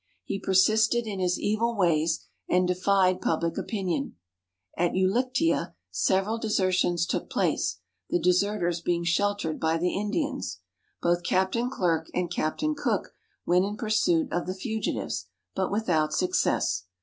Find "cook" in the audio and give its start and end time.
12.73-13.13